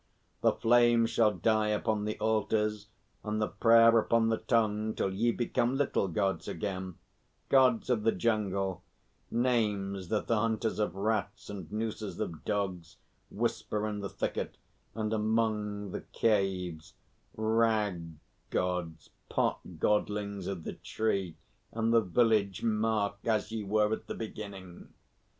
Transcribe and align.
The 0.41 0.53
flame 0.53 1.05
shall 1.05 1.29
die 1.31 1.67
upon 1.67 2.05
the 2.05 2.17
altars 2.19 2.87
and 3.23 3.39
the 3.39 3.49
prayer 3.49 3.99
upon 3.99 4.29
the 4.29 4.37
tongue 4.39 4.95
till 4.95 5.13
ye 5.13 5.31
become 5.31 5.75
little 5.77 6.07
Gods 6.07 6.47
again 6.47 6.95
Gods 7.49 7.87
of 7.87 8.01
the 8.01 8.11
jungle 8.11 8.81
names 9.29 10.07
that 10.07 10.25
the 10.25 10.39
hunters 10.39 10.79
of 10.79 10.95
rats 10.95 11.51
and 11.51 11.71
noosers 11.71 12.19
of 12.19 12.43
dogs 12.43 12.97
whisper 13.29 13.87
in 13.87 13.99
the 13.99 14.09
thicket 14.09 14.57
and 14.95 15.13
among 15.13 15.91
the 15.91 16.01
caves 16.01 16.95
rag 17.35 18.13
Gods, 18.49 19.11
pot 19.29 19.59
Godlings 19.77 20.47
of 20.47 20.63
the 20.63 20.73
tree, 20.73 21.35
and 21.71 21.93
the 21.93 22.01
village 22.01 22.63
mark, 22.63 23.17
as 23.25 23.51
ye 23.51 23.63
were 23.63 23.93
at 23.93 24.07
the 24.07 24.15
beginning. 24.15 24.95